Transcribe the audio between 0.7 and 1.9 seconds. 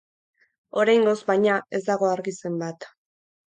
Oraingoz, baina, ez